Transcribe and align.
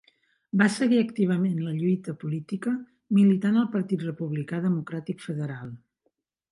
Va 0.61 0.67
seguir 0.75 1.01
activament 1.01 1.59
la 1.65 1.75
lluita 1.81 2.15
política 2.25 2.75
militant 3.19 3.61
al 3.63 3.71
Partit 3.77 4.09
Republicà 4.09 4.67
Democràtic 4.69 5.25
Federal. 5.29 5.75